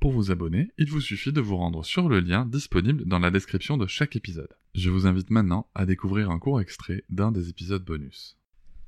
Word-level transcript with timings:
Pour 0.00 0.12
vous 0.12 0.30
abonner, 0.30 0.70
il 0.78 0.88
vous 0.88 1.00
suffit 1.00 1.32
de 1.32 1.40
vous 1.40 1.56
rendre 1.56 1.84
sur 1.84 2.08
le 2.08 2.20
lien 2.20 2.46
disponible 2.46 3.04
dans 3.04 3.18
la 3.18 3.32
description 3.32 3.76
de 3.76 3.88
chaque 3.88 4.14
épisode. 4.14 4.54
Je 4.76 4.90
vous 4.90 5.08
invite 5.08 5.30
maintenant 5.30 5.66
à 5.74 5.86
découvrir 5.86 6.30
un 6.30 6.38
court 6.38 6.60
extrait 6.60 7.02
d'un 7.10 7.32
des 7.32 7.48
épisodes 7.48 7.84
bonus. 7.84 8.38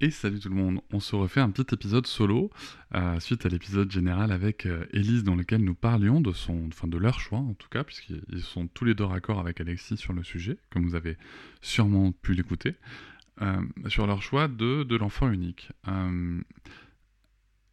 Et 0.00 0.12
salut 0.12 0.38
tout 0.38 0.50
le 0.50 0.54
monde, 0.54 0.80
on 0.92 1.00
se 1.00 1.16
refait 1.16 1.40
un 1.40 1.50
petit 1.50 1.74
épisode 1.74 2.06
solo 2.06 2.50
euh, 2.94 3.18
suite 3.18 3.44
à 3.44 3.48
l'épisode 3.48 3.90
général 3.90 4.30
avec 4.30 4.66
euh, 4.66 4.86
Elise 4.92 5.24
dans 5.24 5.34
lequel 5.34 5.64
nous 5.64 5.74
parlions 5.74 6.20
de 6.20 6.32
son, 6.32 6.68
enfin 6.68 6.86
de 6.86 6.96
leur 6.96 7.18
choix 7.18 7.40
en 7.40 7.54
tout 7.54 7.68
cas, 7.68 7.82
puisqu'ils 7.82 8.40
sont 8.40 8.68
tous 8.68 8.84
les 8.84 8.94
deux 8.94 9.04
raccords 9.04 9.40
avec 9.40 9.60
Alexis 9.60 9.96
sur 9.96 10.12
le 10.12 10.22
sujet, 10.22 10.58
comme 10.70 10.84
vous 10.84 10.94
avez 10.94 11.16
sûrement 11.60 12.12
pu 12.12 12.34
l'écouter, 12.34 12.76
euh, 13.42 13.60
sur 13.88 14.06
leur 14.06 14.22
choix 14.22 14.46
de, 14.46 14.84
de 14.84 14.96
l'enfant 14.96 15.28
unique. 15.28 15.70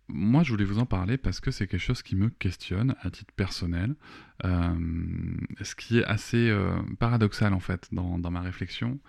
Moi, 0.10 0.44
je 0.44 0.52
voulais 0.52 0.66
vous 0.66 0.80
en 0.80 0.86
parler 0.86 1.18
parce 1.18 1.40
que 1.40 1.52
c'est 1.52 1.68
quelque 1.68 1.82
chose 1.82 2.02
qui 2.02 2.16
me 2.16 2.30
questionne 2.30 2.96
à 3.02 3.10
titre 3.10 3.34
personnel, 3.36 3.96
ce 4.44 5.76
qui 5.76 6.00
est 6.00 6.06
assez 6.06 6.56
paradoxal 7.00 7.54
en 7.54 7.60
fait 7.60 7.88
dans, 7.92 8.18
dans 8.18 8.32
ma 8.32 8.42
réflexion 8.42 9.00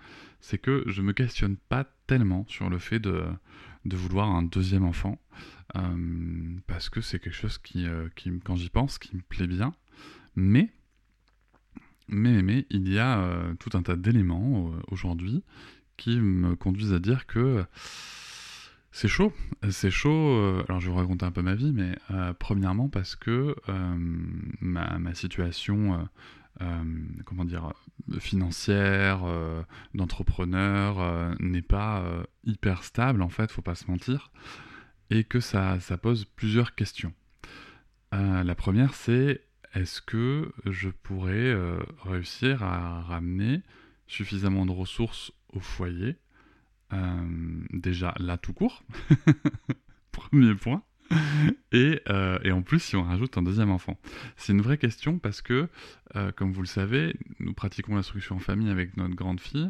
c'est 0.41 0.57
que 0.57 0.83
je 0.87 1.01
me 1.01 1.13
questionne 1.13 1.57
pas 1.57 1.85
tellement 2.07 2.45
sur 2.47 2.69
le 2.69 2.79
fait 2.79 2.99
de, 2.99 3.23
vouloir 3.85 4.29
un 4.29 4.43
deuxième 4.43 4.85
enfant, 4.85 5.19
euh, 5.75 6.57
parce 6.67 6.89
que 6.89 7.01
c'est 7.01 7.19
quelque 7.19 7.35
chose 7.35 7.57
qui, 7.57 7.85
euh, 7.85 8.07
qui 8.15 8.31
quand 8.43 8.55
j'y 8.55 8.69
pense, 8.69 8.97
qui 8.97 9.15
me 9.15 9.21
plaît 9.21 9.47
bien, 9.47 9.73
mais, 10.35 10.69
mais, 12.07 12.41
mais 12.41 12.65
il 12.69 12.91
y 12.91 12.99
a 12.99 13.19
euh, 13.19 13.53
tout 13.55 13.77
un 13.77 13.81
tas 13.81 13.95
d'éléments 13.95 14.71
aujourd'hui 14.89 15.43
qui 15.97 16.19
me 16.19 16.55
conduisent 16.55 16.93
à 16.93 16.99
dire 16.99 17.25
que 17.25 17.65
c'est 18.91 19.07
chaud, 19.07 19.33
c'est 19.69 19.91
chaud. 19.91 20.61
alors 20.67 20.79
je 20.79 20.87
vais 20.87 20.93
vous 20.93 20.99
raconter 20.99 21.25
un 21.25 21.31
peu 21.31 21.41
ma 21.41 21.55
vie, 21.55 21.71
mais 21.71 21.95
premièrement 22.39 22.89
parce 22.89 23.15
que 23.15 23.55
ma, 24.61 24.97
ma, 24.97 25.13
situation 25.13 26.07
euh, 26.61 26.83
comment 27.25 27.45
dire, 27.45 27.73
financière, 28.19 29.23
euh, 29.23 29.61
d'entrepreneur, 29.93 30.99
euh, 30.99 31.33
n'est 31.39 31.61
pas 31.61 32.03
hyper 32.43 32.83
stable, 32.83 33.21
en 33.21 33.29
fait, 33.29 33.51
faut 33.51 33.61
pas 33.61 33.75
se 33.75 33.89
mentir, 33.89 34.31
et 35.09 35.23
que 35.23 35.39
ça, 35.39 35.79
ça 35.79 35.97
pose 35.97 36.25
plusieurs 36.25 36.75
questions. 36.75 37.13
la 38.11 38.55
première, 38.55 38.93
c'est 38.93 39.41
est-ce 39.73 40.01
que 40.01 40.51
je 40.65 40.89
pourrais 40.89 41.55
réussir 42.03 42.63
à 42.63 43.01
ramener 43.01 43.61
suffisamment 44.07 44.65
de 44.65 44.71
ressources 44.71 45.31
au 45.53 45.59
foyer 45.59 46.17
Déjà, 47.71 48.13
là, 48.19 48.37
tout 48.37 48.53
court. 48.53 48.83
Premier 50.11 50.55
point. 50.55 50.83
Euh, 51.73 52.39
et, 52.43 52.51
en 52.51 52.61
plus, 52.61 52.79
si 52.79 52.95
on 52.95 53.03
rajoute 53.03 53.37
un 53.37 53.41
deuxième 53.41 53.71
enfant. 53.71 53.97
C'est 54.37 54.53
une 54.53 54.61
vraie 54.61 54.77
question 54.77 55.19
parce 55.19 55.41
que, 55.41 55.67
euh, 56.15 56.31
comme 56.31 56.51
vous 56.51 56.61
le 56.61 56.67
savez, 56.67 57.15
nous 57.39 57.53
pratiquons 57.53 57.95
l'instruction 57.95 58.35
en 58.35 58.39
famille 58.39 58.69
avec 58.69 58.97
notre 58.97 59.15
grande 59.15 59.39
fille. 59.39 59.69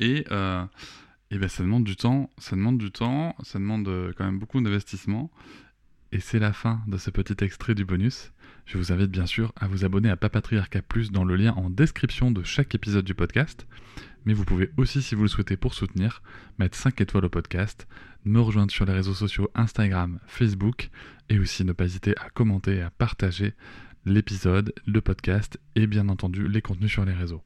Et, 0.00 0.24
euh, 0.30 0.64
et 1.30 1.38
ben, 1.38 1.48
ça 1.48 1.62
demande 1.62 1.84
du 1.84 1.96
temps, 1.96 2.30
ça 2.38 2.56
demande 2.56 2.78
du 2.78 2.90
temps, 2.90 3.34
ça 3.42 3.58
demande 3.58 4.12
quand 4.16 4.24
même 4.24 4.38
beaucoup 4.38 4.60
d'investissement. 4.60 5.30
Et 6.10 6.20
c'est 6.20 6.38
la 6.38 6.52
fin 6.52 6.80
de 6.86 6.96
ce 6.96 7.10
petit 7.10 7.44
extrait 7.44 7.74
du 7.74 7.84
bonus. 7.84 8.32
Je 8.64 8.78
vous 8.78 8.92
invite 8.92 9.10
bien 9.10 9.26
sûr 9.26 9.52
à 9.56 9.68
vous 9.68 9.84
abonner 9.84 10.08
à 10.08 10.16
Papatriarca 10.16 10.80
Plus 10.80 11.10
dans 11.10 11.24
le 11.24 11.36
lien 11.36 11.52
en 11.54 11.68
description 11.68 12.30
de 12.30 12.42
chaque 12.42 12.74
épisode 12.74 13.04
du 13.04 13.14
podcast. 13.14 13.66
Mais 14.24 14.32
vous 14.32 14.44
pouvez 14.44 14.70
aussi, 14.76 15.02
si 15.02 15.14
vous 15.14 15.22
le 15.22 15.28
souhaitez 15.28 15.56
pour 15.56 15.74
soutenir, 15.74 16.22
mettre 16.58 16.76
5 16.76 17.00
étoiles 17.00 17.26
au 17.26 17.30
podcast, 17.30 17.86
me 18.24 18.40
rejoindre 18.40 18.72
sur 18.72 18.86
les 18.86 18.92
réseaux 18.92 19.14
sociaux 19.14 19.50
Instagram, 19.54 20.18
Facebook, 20.26 20.90
et 21.28 21.38
aussi 21.38 21.64
ne 21.64 21.72
pas 21.72 21.84
hésiter 21.84 22.14
à 22.18 22.30
commenter 22.30 22.76
et 22.76 22.82
à 22.82 22.90
partager 22.90 23.54
l'épisode, 24.06 24.72
le 24.86 25.00
podcast 25.00 25.60
et 25.74 25.86
bien 25.86 26.08
entendu 26.08 26.48
les 26.48 26.62
contenus 26.62 26.90
sur 26.90 27.04
les 27.04 27.12
réseaux. 27.12 27.42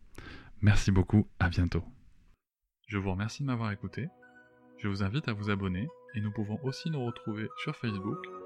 Merci 0.61 0.93
beaucoup, 0.93 1.29
à 1.41 1.49
bientôt. 1.49 1.85
Je 2.87 2.99
vous 2.99 3.11
remercie 3.11 3.43
de 3.43 3.49
m'avoir 3.49 3.73
écouté. 3.73 4.09
Je 4.79 4.89
vous 4.89 5.03
invite 5.03 5.29
à 5.29 5.33
vous 5.33 5.51
abonner 5.51 5.89
et 6.15 6.21
nous 6.21 6.33
pouvons 6.33 6.59
aussi 6.63 6.91
nous 6.91 7.05
retrouver 7.05 7.49
sur 7.63 7.77
Facebook, 7.77 8.19